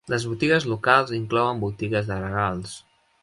[0.11, 2.73] Les botigues locals inclouen botigues de regals.